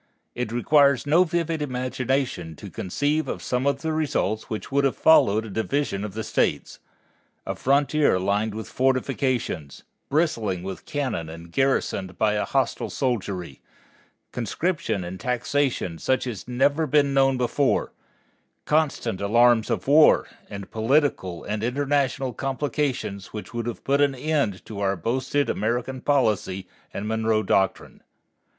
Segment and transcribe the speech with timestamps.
[0.33, 4.97] It requires no vivid imagination to conceive of some of the results which would have
[4.97, 6.79] followed a division of the states
[7.45, 13.61] a frontier lined with fortifications, bristling with cannon and garrisoned by a hostile soldiery;
[14.31, 17.93] conscription and taxation such as had never been known before;
[18.65, 24.65] constant alarms of war; and political and international complications which would have put an end
[24.65, 28.01] to our boasted American policy and Monroe Doctrine.